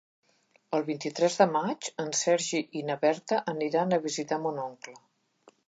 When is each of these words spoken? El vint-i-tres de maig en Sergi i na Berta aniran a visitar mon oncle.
El 0.77 0.85
vint-i-tres 0.87 1.35
de 1.41 1.47
maig 1.57 1.91
en 2.05 2.09
Sergi 2.21 2.63
i 2.79 2.83
na 2.89 2.97
Berta 3.05 3.41
aniran 3.55 3.93
a 3.93 4.01
visitar 4.09 4.41
mon 4.49 4.59
oncle. 4.67 4.99